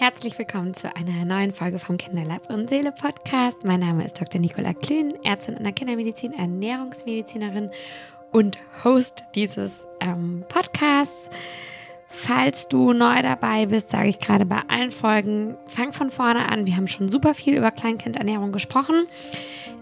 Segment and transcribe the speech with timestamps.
[0.00, 3.64] Herzlich willkommen zu einer neuen Folge vom Kinderleib und Seele Podcast.
[3.64, 4.40] Mein Name ist Dr.
[4.40, 7.70] Nicola Klün, Ärztin in der Kindermedizin, Ernährungsmedizinerin
[8.32, 11.28] und Host dieses ähm, Podcasts.
[12.08, 16.66] Falls du neu dabei bist, sage ich gerade bei allen Folgen, fang von vorne an.
[16.66, 19.06] Wir haben schon super viel über Kleinkindernährung gesprochen.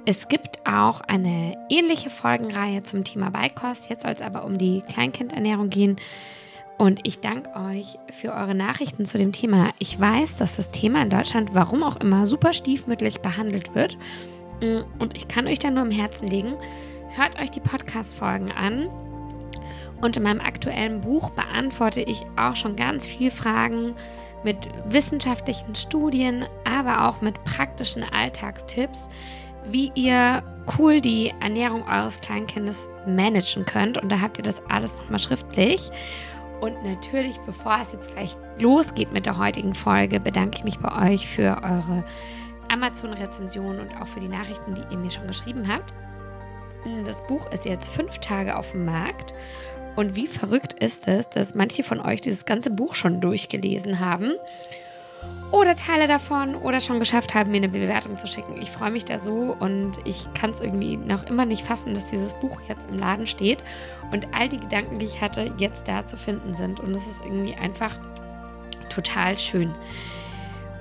[0.05, 3.89] Es gibt auch eine ähnliche Folgenreihe zum Thema Beikost.
[3.89, 5.95] Jetzt soll es aber um die Kleinkindernährung gehen.
[6.79, 9.73] Und ich danke euch für eure Nachrichten zu dem Thema.
[9.81, 13.99] Ich weiß, dass das Thema in Deutschland, warum auch immer, super stiefmütterlich behandelt wird.
[14.63, 16.57] Mm, und ich kann euch da nur im Herzen legen.
[17.11, 18.89] Hört euch die Podcast-Folgen an.
[20.01, 23.97] Und in meinem aktuellen Buch beantworte ich auch schon ganz viele Fragen
[24.45, 24.57] mit
[24.89, 29.11] wissenschaftlichen Studien, aber auch mit praktischen Alltagstipps,
[29.69, 30.45] wie ihr
[30.79, 33.99] cool die Ernährung eures Kleinkindes managen könnt.
[33.99, 35.91] Und da habt ihr das alles nochmal schriftlich.
[36.61, 41.13] Und natürlich, bevor es jetzt gleich losgeht mit der heutigen Folge, bedanke ich mich bei
[41.13, 42.05] euch für eure
[42.69, 45.95] Amazon-Rezension und auch für die Nachrichten, die ihr mir schon geschrieben habt.
[47.05, 49.35] Das Buch ist jetzt fünf Tage auf dem Markt.
[49.97, 54.33] Und wie verrückt ist es, dass manche von euch dieses ganze Buch schon durchgelesen haben
[55.51, 58.61] oder Teile davon oder schon geschafft haben, mir eine Bewertung zu schicken.
[58.61, 62.07] Ich freue mich da so und ich kann es irgendwie noch immer nicht fassen, dass
[62.07, 63.59] dieses Buch jetzt im Laden steht
[64.13, 66.81] und all die Gedanken, die ich hatte, jetzt da zu finden sind.
[66.81, 67.99] Und es ist irgendwie einfach
[68.91, 69.75] total schön.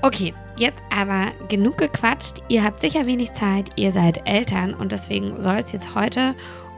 [0.02, 2.44] Okay, jetzt aber genug gequatscht.
[2.50, 6.36] Ihr habt sicher wenig Zeit, ihr seid Eltern und deswegen soll es jetzt heute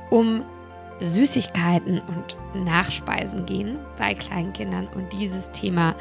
[0.09, 0.43] um
[0.99, 5.95] Süßigkeiten und Nachspeisen gehen bei Kleinkindern und dieses Thema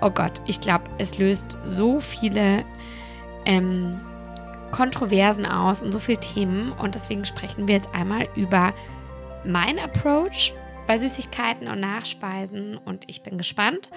[0.00, 2.64] oh Gott, ich glaube, es löst so viele
[3.44, 4.00] ähm,
[4.70, 6.72] Kontroversen aus und so viele Themen.
[6.72, 8.74] Und deswegen sprechen wir jetzt einmal über
[9.44, 10.52] mein Approach
[10.86, 12.76] bei Süßigkeiten und Nachspeisen.
[12.76, 13.88] Und ich bin gespannt,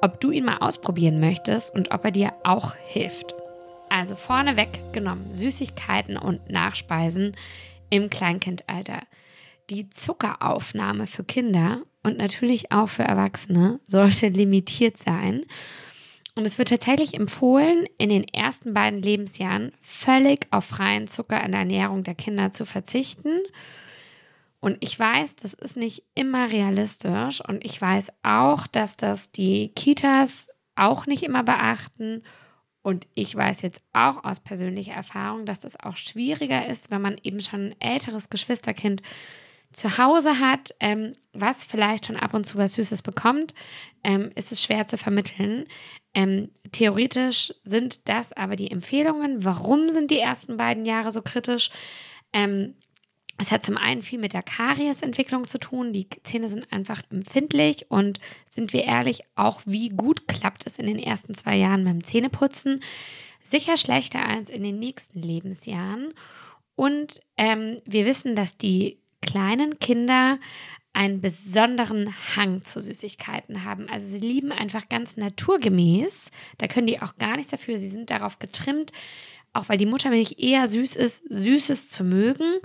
[0.00, 3.34] ob du ihn mal ausprobieren möchtest und ob er dir auch hilft.
[3.88, 7.36] Also vorneweg genommen, Süßigkeiten und Nachspeisen
[7.90, 9.02] im Kleinkindalter.
[9.70, 15.44] Die Zuckeraufnahme für Kinder und natürlich auch für Erwachsene sollte limitiert sein.
[16.34, 21.52] Und es wird tatsächlich empfohlen, in den ersten beiden Lebensjahren völlig auf freien Zucker in
[21.52, 23.40] der Ernährung der Kinder zu verzichten.
[24.58, 27.42] Und ich weiß, das ist nicht immer realistisch.
[27.46, 32.22] Und ich weiß auch, dass das die Kitas auch nicht immer beachten.
[32.80, 37.16] Und ich weiß jetzt auch aus persönlicher Erfahrung, dass das auch schwieriger ist, wenn man
[37.22, 39.02] eben schon ein älteres Geschwisterkind
[39.72, 43.54] zu Hause hat, ähm, was vielleicht schon ab und zu was Süßes bekommt,
[44.04, 45.66] ähm, ist es schwer zu vermitteln.
[46.14, 49.44] Ähm, theoretisch sind das aber die Empfehlungen.
[49.44, 51.70] Warum sind die ersten beiden Jahre so kritisch?
[52.32, 52.74] Ähm,
[53.38, 55.92] es hat zum einen viel mit der Kariesentwicklung zu tun.
[55.92, 60.86] Die Zähne sind einfach empfindlich und sind wir ehrlich, auch wie gut klappt es in
[60.86, 62.80] den ersten zwei Jahren beim Zähneputzen?
[63.42, 66.12] Sicher schlechter als in den nächsten Lebensjahren.
[66.76, 70.38] Und ähm, wir wissen, dass die kleinen Kinder
[70.92, 73.88] einen besonderen Hang zu Süßigkeiten haben.
[73.88, 76.30] Also sie lieben einfach ganz naturgemäß.
[76.58, 77.78] Da können die auch gar nichts dafür.
[77.78, 78.92] Sie sind darauf getrimmt,
[79.54, 82.58] auch weil die Muttermilch eher süß ist, Süßes zu mögen.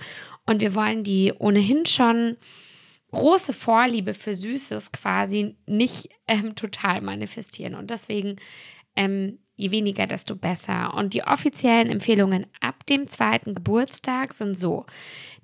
[0.46, 2.36] Und wir wollen die ohnehin schon
[3.12, 7.76] große Vorliebe für Süßes quasi nicht ähm, total manifestieren.
[7.76, 8.36] Und deswegen,
[8.96, 10.94] ähm, je weniger, desto besser.
[10.94, 14.86] Und die offiziellen Empfehlungen ab dem zweiten Geburtstag sind so.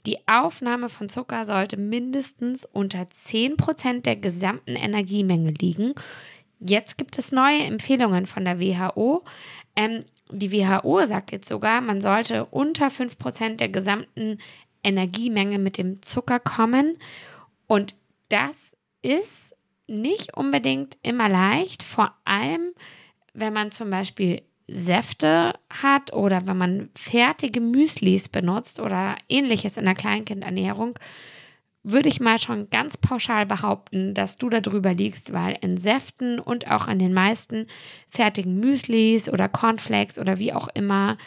[0.06, 5.94] Die Aufnahme von Zucker sollte mindestens unter 10% der gesamten Energiemenge liegen.
[6.60, 9.24] Jetzt gibt es neue Empfehlungen von der WHO.
[9.76, 14.40] Ähm, die WHO sagt jetzt sogar, man sollte unter 5% der gesamten
[14.84, 16.98] Energiemenge mit dem Zucker kommen.
[17.74, 17.96] Und
[18.30, 19.56] das ist
[19.88, 22.72] nicht unbedingt immer leicht, vor allem
[23.34, 29.86] wenn man zum Beispiel Säfte hat oder wenn man fertige Müslis benutzt oder ähnliches in
[29.86, 31.00] der Kleinkindernährung,
[31.82, 36.38] würde ich mal schon ganz pauschal behaupten, dass du da drüber liegst, weil in Säften
[36.38, 37.66] und auch in den meisten
[38.08, 41.18] fertigen Müslis oder Cornflakes oder wie auch immer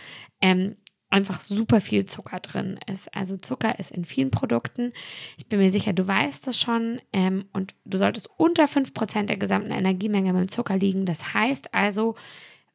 [0.40, 0.76] ähm,
[1.10, 3.14] einfach super viel Zucker drin ist.
[3.14, 4.92] Also Zucker ist in vielen Produkten.
[5.36, 7.00] Ich bin mir sicher, du weißt das schon.
[7.12, 11.06] Ähm, und du solltest unter 5% der gesamten Energiemenge mit Zucker liegen.
[11.06, 12.16] Das heißt also,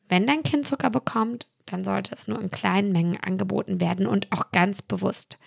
[0.08, 4.32] wenn dein Kind Zucker bekommt, dann sollte es nur in kleinen Mengen angeboten werden und
[4.32, 5.38] auch ganz bewusst.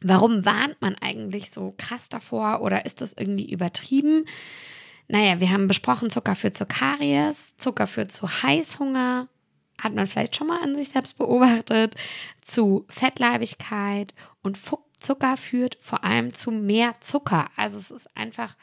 [0.00, 4.24] Warum warnt man eigentlich so krass davor oder ist das irgendwie übertrieben?
[5.08, 9.28] Naja, wir haben besprochen, Zucker führt zu Karies, Zucker führt zu Heißhunger,
[9.82, 11.96] hat man vielleicht schon mal an sich selbst beobachtet,
[12.42, 14.58] zu Fettleibigkeit und
[15.00, 17.50] Zucker führt vor allem zu mehr Zucker.
[17.56, 18.56] Also es ist einfach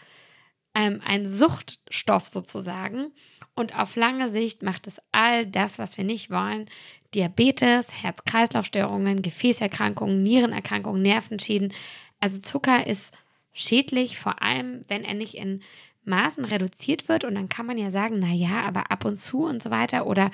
[0.74, 3.12] ähm, ein Suchtstoff sozusagen.
[3.56, 6.69] Und auf lange Sicht macht es all das, was wir nicht wollen.
[7.13, 11.74] Diabetes, Herz-Kreislauf-Störungen, Gefäßerkrankungen, Nierenerkrankungen, Nervenschäden.
[12.21, 13.13] Also Zucker ist
[13.51, 15.62] schädlich, vor allem wenn er nicht in
[16.06, 17.25] Maßen reduziert wird.
[17.25, 20.07] Und dann kann man ja sagen, naja, aber ab und zu und so weiter.
[20.07, 20.31] Oder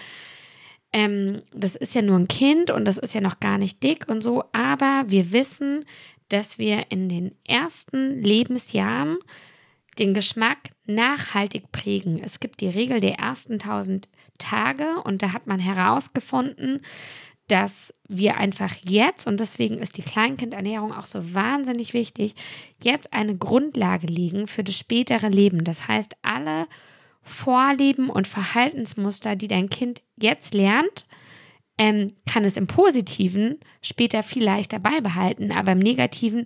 [0.96, 4.08] ähm, das ist ja nur ein Kind und das ist ja noch gar nicht dick
[4.08, 4.46] und so.
[4.54, 5.84] Aber wir wissen,
[6.30, 9.18] dass wir in den ersten Lebensjahren
[10.00, 12.22] den Geschmack nachhaltig prägen.
[12.24, 14.08] Es gibt die Regel der ersten 1000
[14.38, 16.80] Tage und da hat man herausgefunden,
[17.50, 22.36] dass wir einfach jetzt, und deswegen ist die Kleinkindernährung auch so wahnsinnig wichtig,
[22.82, 25.66] jetzt eine Grundlage legen für das spätere Leben.
[25.66, 26.68] Das heißt, alle
[27.26, 31.08] Vorlieben und Verhaltensmuster, die dein Kind jetzt lernt,
[31.78, 36.46] ähm, kann es im Positiven später viel leichter beibehalten, aber im Negativen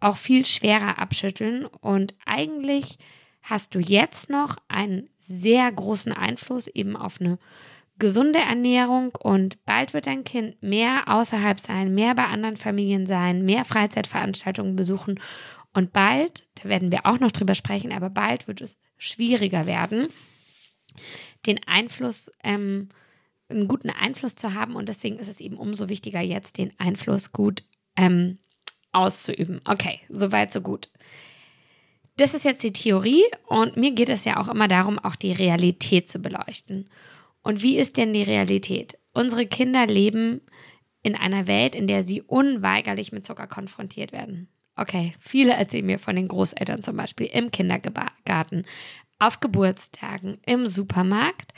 [0.00, 1.66] auch viel schwerer abschütteln.
[1.66, 2.98] Und eigentlich
[3.42, 7.38] hast du jetzt noch einen sehr großen Einfluss eben auf eine
[7.98, 13.44] gesunde Ernährung und bald wird dein Kind mehr außerhalb sein, mehr bei anderen Familien sein,
[13.44, 15.20] mehr Freizeitveranstaltungen besuchen
[15.74, 20.08] und bald, da werden wir auch noch drüber sprechen, aber bald wird es schwieriger werden,
[21.44, 22.88] den Einfluss, ähm,
[23.48, 27.32] einen guten Einfluss zu haben und deswegen ist es eben umso wichtiger, jetzt den Einfluss
[27.32, 27.64] gut
[27.96, 28.38] ähm,
[28.92, 29.60] auszuüben.
[29.64, 30.88] Okay, soweit, so gut.
[32.16, 35.32] Das ist jetzt die Theorie und mir geht es ja auch immer darum, auch die
[35.32, 36.88] Realität zu beleuchten.
[37.42, 38.98] Und wie ist denn die Realität?
[39.12, 40.42] Unsere Kinder leben
[41.02, 44.48] in einer Welt, in der sie unweigerlich mit Zucker konfrontiert werden.
[44.76, 48.64] Okay, viele erzählen mir von den Großeltern zum Beispiel im Kindergarten,
[49.18, 51.52] auf Geburtstagen, im Supermarkt.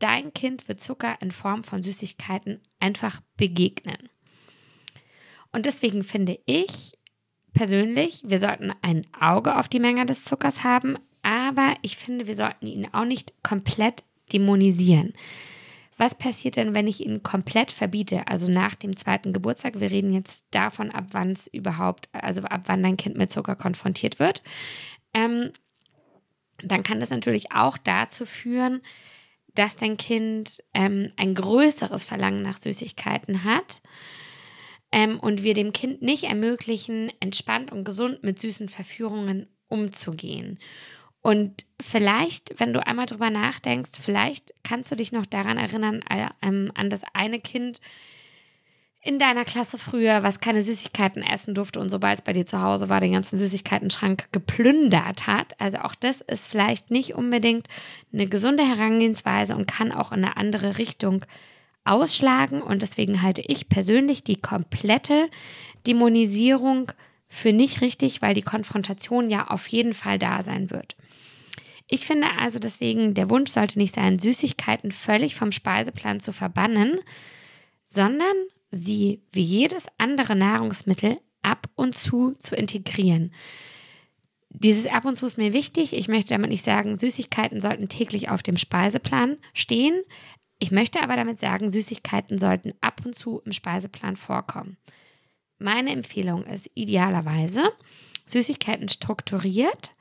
[0.00, 4.08] Dein Kind wird Zucker in Form von Süßigkeiten einfach begegnen.
[5.52, 6.98] Und deswegen finde ich
[7.52, 12.36] persönlich, wir sollten ein Auge auf die Menge des Zuckers haben, aber ich finde, wir
[12.36, 15.12] sollten ihn auch nicht komplett dämonisieren.
[16.00, 18.26] Was passiert denn, wenn ich ihn komplett verbiete?
[18.26, 19.80] Also nach dem zweiten Geburtstag.
[19.80, 23.54] Wir reden jetzt davon, ab wann es überhaupt, also ab wann dein Kind mit Zucker
[23.54, 24.42] konfrontiert wird.
[25.12, 25.52] Ähm,
[26.62, 28.80] dann kann das natürlich auch dazu führen,
[29.54, 33.82] dass dein Kind ähm, ein größeres Verlangen nach Süßigkeiten hat
[34.92, 40.60] ähm, und wir dem Kind nicht ermöglichen, entspannt und gesund mit süßen Verführungen umzugehen.
[41.22, 46.28] Und vielleicht, wenn du einmal drüber nachdenkst, vielleicht kannst du dich noch daran erinnern, äh,
[46.42, 47.80] ähm, an das eine Kind
[49.02, 52.60] in deiner Klasse früher, was keine Süßigkeiten essen durfte und sobald es bei dir zu
[52.60, 55.58] Hause war, den ganzen Süßigkeiten-Schrank geplündert hat.
[55.58, 57.66] Also auch das ist vielleicht nicht unbedingt
[58.12, 61.24] eine gesunde Herangehensweise und kann auch in eine andere Richtung
[61.84, 62.60] ausschlagen.
[62.60, 65.30] Und deswegen halte ich persönlich die komplette
[65.86, 66.92] Dämonisierung
[67.30, 70.96] für nicht richtig, weil die Konfrontation ja auf jeden Fall da sein wird.
[71.86, 76.98] Ich finde also deswegen, der Wunsch sollte nicht sein, Süßigkeiten völlig vom Speiseplan zu verbannen,
[77.84, 78.36] sondern
[78.70, 83.32] sie wie jedes andere Nahrungsmittel ab und zu zu integrieren.
[84.50, 85.92] Dieses ab und zu ist mir wichtig.
[85.92, 90.02] Ich möchte damit nicht sagen, Süßigkeiten sollten täglich auf dem Speiseplan stehen.
[90.58, 94.76] Ich möchte aber damit sagen, Süßigkeiten sollten ab und zu im Speiseplan vorkommen.
[95.60, 97.70] Meine Empfehlung ist idealerweise,
[98.24, 99.92] Süßigkeiten strukturiert,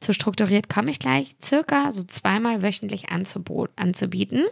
[0.00, 4.44] zu strukturiert komme ich gleich, circa so zweimal wöchentlich anzubieten.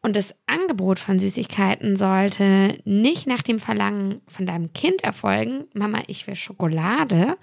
[0.00, 6.02] Und das Angebot von Süßigkeiten sollte nicht nach dem Verlangen von deinem Kind erfolgen, Mama,
[6.06, 7.36] ich will Schokolade,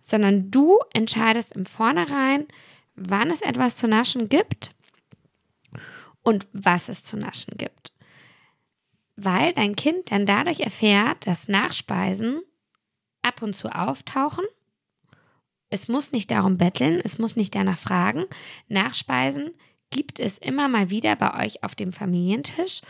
[0.00, 2.46] sondern du entscheidest im Vornherein,
[2.94, 4.70] wann es etwas zu naschen gibt
[6.22, 7.92] und was es zu naschen gibt.
[9.16, 12.42] Weil dein Kind dann dadurch erfährt, dass Nachspeisen
[13.22, 14.44] ab und zu auftauchen.
[15.68, 18.24] Es muss nicht darum betteln, es muss nicht danach fragen.
[18.68, 19.50] Nachspeisen
[19.90, 22.82] gibt es immer mal wieder bei euch auf dem Familientisch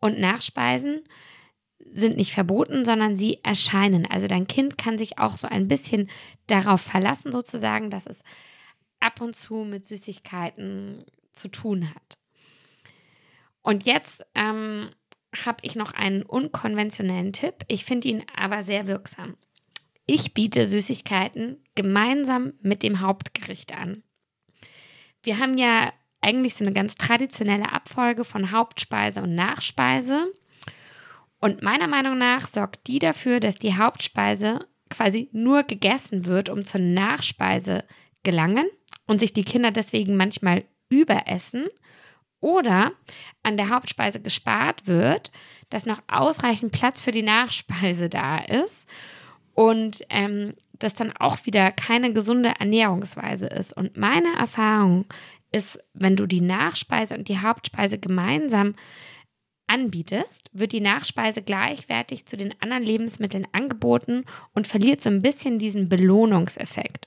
[0.00, 1.02] und Nachspeisen
[1.92, 4.06] sind nicht verboten, sondern sie erscheinen.
[4.06, 6.08] Also dein Kind kann sich auch so ein bisschen
[6.46, 8.22] darauf verlassen, sozusagen, dass es
[9.00, 12.18] ab und zu mit Süßigkeiten zu tun hat.
[13.62, 14.90] Und jetzt ähm,
[15.44, 17.64] habe ich noch einen unkonventionellen Tipp.
[17.68, 19.36] Ich finde ihn aber sehr wirksam.
[20.06, 24.02] Ich biete Süßigkeiten gemeinsam mit dem Hauptgericht an.
[25.22, 30.32] Wir haben ja eigentlich so eine ganz traditionelle Abfolge von Hauptspeise und Nachspeise.
[31.40, 36.64] Und meiner Meinung nach sorgt die dafür, dass die Hauptspeise quasi nur gegessen wird, um
[36.64, 37.84] zur Nachspeise
[38.22, 38.68] gelangen
[39.06, 41.66] und sich die Kinder deswegen manchmal überessen
[42.42, 42.92] oder
[43.42, 45.30] an der Hauptspeise gespart wird,
[45.70, 48.90] dass noch ausreichend Platz für die Nachspeise da ist
[49.54, 53.72] und ähm, das dann auch wieder keine gesunde Ernährungsweise ist.
[53.72, 55.06] Und meine Erfahrung
[55.52, 58.74] ist, wenn du die Nachspeise und die Hauptspeise gemeinsam
[59.66, 65.58] anbietest, wird die Nachspeise gleichwertig zu den anderen Lebensmitteln angeboten und verliert so ein bisschen
[65.58, 67.06] diesen Belohnungseffekt.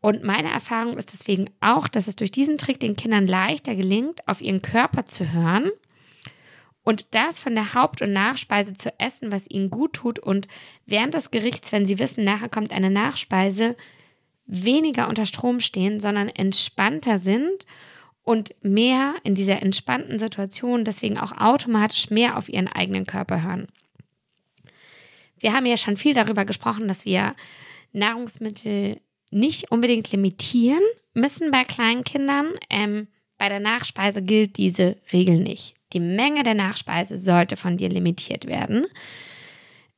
[0.00, 4.26] Und meine Erfahrung ist deswegen auch, dass es durch diesen Trick den Kindern leichter gelingt,
[4.26, 5.70] auf ihren Körper zu hören
[6.82, 10.48] und das von der Haupt- und Nachspeise zu essen, was ihnen gut tut und
[10.86, 13.76] während des Gerichts, wenn sie wissen, nachher kommt eine Nachspeise,
[14.46, 17.66] weniger unter Strom stehen, sondern entspannter sind
[18.22, 23.68] und mehr in dieser entspannten Situation deswegen auch automatisch mehr auf ihren eigenen Körper hören.
[25.38, 27.34] Wir haben ja schon viel darüber gesprochen, dass wir
[27.92, 30.82] Nahrungsmittel nicht unbedingt limitieren
[31.14, 32.52] müssen bei kleinen Kindern.
[32.68, 33.08] Ähm,
[33.38, 35.74] bei der Nachspeise gilt diese Regel nicht.
[35.92, 38.86] Die Menge der Nachspeise sollte von dir limitiert werden.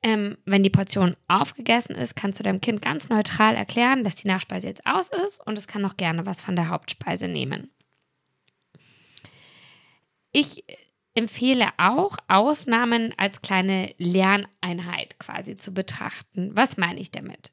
[0.03, 4.27] Ähm, wenn die Portion aufgegessen ist, kannst du deinem Kind ganz neutral erklären, dass die
[4.27, 7.71] Nachspeise jetzt aus ist und es kann noch gerne was von der Hauptspeise nehmen.
[10.33, 10.65] Ich
[11.15, 16.51] empfehle auch, Ausnahmen als kleine Lerneinheit quasi zu betrachten.
[16.55, 17.53] Was meine ich damit?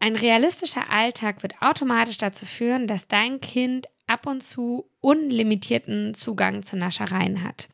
[0.00, 6.62] Ein realistischer Alltag wird automatisch dazu führen, dass dein Kind ab und zu unlimitierten Zugang
[6.62, 7.68] zu Naschereien hat.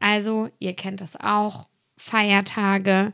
[0.00, 3.12] Also, ihr kennt das auch, Feiertage.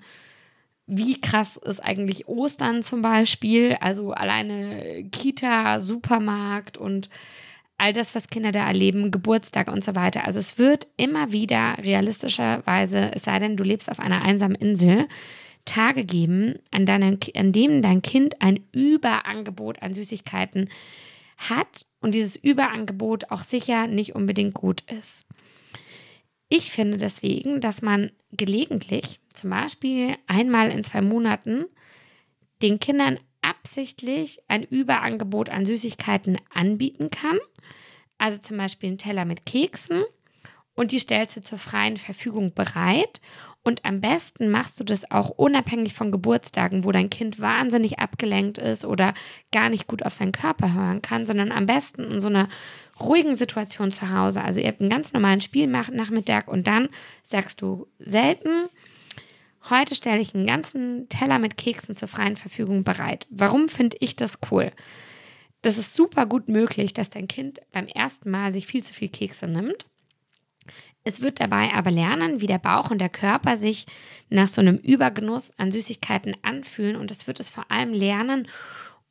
[0.87, 3.76] Wie krass ist eigentlich Ostern zum Beispiel?
[3.80, 7.09] Also alleine Kita, Supermarkt und
[7.78, 10.25] all das, was Kinder da erleben, Geburtstag und so weiter.
[10.25, 15.09] Also es wird immer wieder realistischerweise, es sei denn, du lebst auf einer einsamen Insel,
[15.64, 20.68] Tage geben, an, deinen, an denen dein Kind ein Überangebot an Süßigkeiten
[21.37, 25.26] hat und dieses Überangebot auch sicher nicht unbedingt gut ist.
[26.49, 31.64] Ich finde deswegen, dass man gelegentlich, zum Beispiel einmal in zwei Monaten,
[32.62, 37.38] den Kindern absichtlich ein Überangebot an Süßigkeiten anbieten kann.
[38.18, 40.04] Also zum Beispiel einen Teller mit Keksen
[40.75, 43.21] und die stellst du zur freien Verfügung bereit.
[43.66, 48.59] Und am besten machst du das auch unabhängig von Geburtstagen, wo dein Kind wahnsinnig abgelenkt
[48.59, 49.14] ist oder
[49.52, 52.50] gar nicht gut auf seinen Körper hören kann, sondern am besten in so einer
[53.00, 54.42] ruhigen Situation zu Hause.
[54.42, 56.90] Also ihr habt einen ganz normalen Spielnachmittag und dann
[57.23, 58.68] sagst du selten,
[59.71, 63.26] heute stelle ich einen ganzen Teller mit Keksen zur freien Verfügung bereit.
[63.30, 64.73] Warum finde ich das cool?
[65.62, 69.09] Das ist super gut möglich, dass dein Kind beim ersten Mal sich viel zu viel
[69.09, 69.87] Kekse nimmt.
[71.06, 73.84] Es wird dabei aber lernen, wie der Bauch und der Körper sich
[74.30, 78.49] nach so einem Übergenuss an Süßigkeiten anfühlen und es wird es vor allem lernen,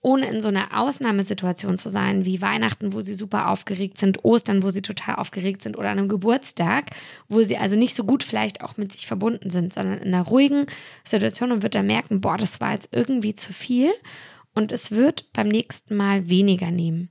[0.02, 4.64] ohne in so einer Ausnahmesituation zu sein, wie Weihnachten, wo sie super aufgeregt sind, Ostern,
[4.64, 6.90] wo sie total aufgeregt sind oder an einem Geburtstag,
[7.30, 10.26] wo sie also nicht so gut vielleicht auch mit sich verbunden sind, sondern in einer
[10.26, 10.66] ruhigen
[11.06, 13.92] Situation und wird dann merken, boah, das war jetzt irgendwie zu viel
[14.56, 17.10] und es wird beim nächsten Mal weniger nehmen.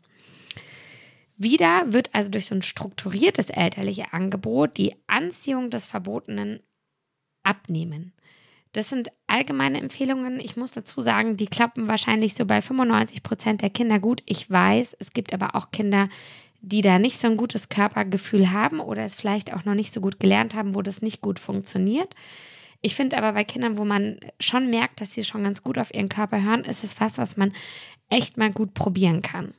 [1.43, 6.61] Wieder wird also durch so ein strukturiertes elterliche Angebot die Anziehung des Verbotenen
[7.43, 8.13] abnehmen.
[8.71, 10.39] Das sind allgemeine Empfehlungen.
[10.39, 14.23] Ich muss dazu sagen, die klappen wahrscheinlich so bei 95 Prozent der Kinder gut.
[14.25, 16.09] Ich weiß, es gibt aber auch Kinder,
[16.61, 20.01] die da nicht so ein gutes Körpergefühl haben oder es vielleicht auch noch nicht so
[20.01, 22.15] gut gelernt haben, wo das nicht gut funktioniert.
[22.83, 25.93] Ich finde aber bei Kindern, wo man schon merkt, dass sie schon ganz gut auf
[25.93, 27.53] ihren Körper hören, ist es was, was man
[28.11, 29.55] echt mal gut probieren kann.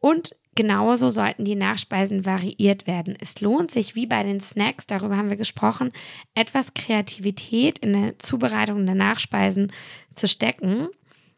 [0.00, 3.16] Und Genauso sollten die Nachspeisen variiert werden.
[3.20, 5.90] Es lohnt sich, wie bei den Snacks, darüber haben wir gesprochen,
[6.34, 9.72] etwas Kreativität in der Zubereitung der Nachspeisen
[10.12, 10.88] zu stecken.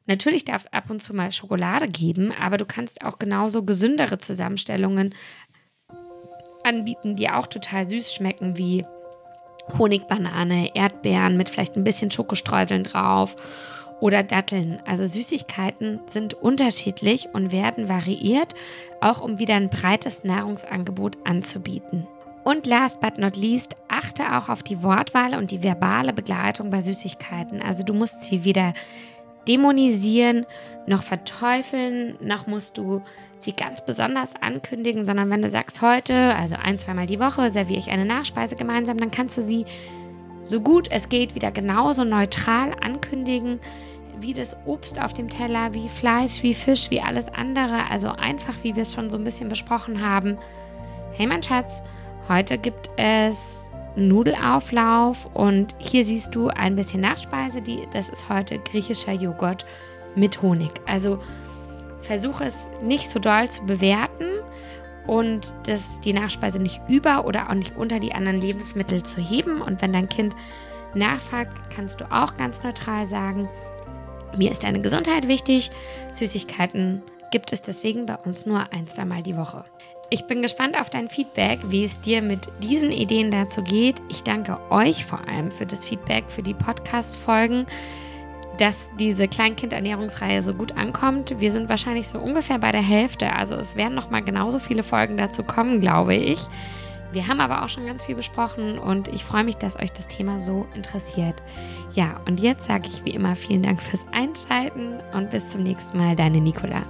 [0.04, 4.18] Natürlich darf es ab und zu mal Schokolade geben, aber du kannst auch genauso gesündere
[4.18, 5.14] Zusammenstellungen
[6.62, 8.84] anbieten, die auch total süß schmecken, wie
[9.78, 13.34] Honigbanane, Erdbeeren mit vielleicht ein bisschen Schokostreuseln drauf
[14.00, 14.80] oder Datteln.
[14.86, 18.54] Also Süßigkeiten sind unterschiedlich und werden variiert,
[19.00, 22.06] auch um wieder ein breites Nahrungsangebot anzubieten.
[22.44, 26.80] Und last but not least, achte auch auf die Wortwahl und die verbale Begleitung bei
[26.80, 27.60] Süßigkeiten.
[27.60, 28.72] Also du musst sie weder
[29.48, 30.46] dämonisieren
[30.86, 33.02] noch verteufeln, noch musst du
[33.38, 37.80] sie ganz besonders ankündigen, sondern wenn du sagst, heute, also ein, zweimal die Woche, serviere
[37.80, 39.66] ich eine Nachspeise gemeinsam, dann kannst du sie
[40.42, 43.58] so gut es geht wieder genauso neutral ankündigen
[44.20, 47.90] wie das Obst auf dem Teller, wie Fleisch, wie Fisch, wie alles andere.
[47.90, 50.38] Also einfach, wie wir es schon so ein bisschen besprochen haben.
[51.12, 51.82] Hey mein Schatz,
[52.28, 57.62] heute gibt es Nudelauflauf und hier siehst du ein bisschen Nachspeise.
[57.62, 59.64] Die, das ist heute griechischer Joghurt
[60.14, 60.72] mit Honig.
[60.86, 61.18] Also
[62.02, 64.26] versuche es nicht so doll zu bewerten
[65.06, 69.60] und das, die Nachspeise nicht über oder auch nicht unter die anderen Lebensmittel zu heben.
[69.60, 70.34] Und wenn dein Kind
[70.94, 73.48] nachfragt, kannst du auch ganz neutral sagen,
[74.36, 75.70] mir ist deine Gesundheit wichtig,
[76.12, 79.64] Süßigkeiten gibt es deswegen bei uns nur ein, zweimal die Woche.
[80.08, 84.00] Ich bin gespannt auf dein Feedback, wie es dir mit diesen Ideen dazu geht.
[84.08, 87.66] Ich danke euch vor allem für das Feedback, für die Podcast-Folgen,
[88.58, 91.34] dass diese Kleinkindernährungsreihe so gut ankommt.
[91.40, 93.32] Wir sind wahrscheinlich so ungefähr bei der Hälfte.
[93.32, 96.38] Also es werden noch mal genauso viele Folgen dazu kommen, glaube ich.
[97.12, 100.08] Wir haben aber auch schon ganz viel besprochen und ich freue mich, dass euch das
[100.08, 101.42] Thema so interessiert.
[101.94, 105.98] Ja, und jetzt sage ich wie immer vielen Dank fürs Einschalten und bis zum nächsten
[105.98, 106.82] Mal, deine Nicola.